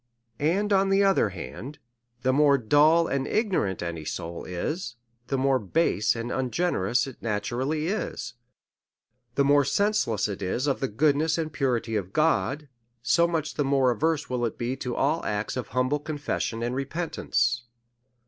[0.39, 1.77] And, on the other hand,
[2.23, 8.33] the more dull and ignorant any soul is/the more base and ungenerous it naturally is,
[9.35, 12.67] the more senseless it is of tlie goodness and purity of God;
[13.03, 16.73] so much the more averse will it be to all acts of humble confession and
[16.75, 17.65] repentance.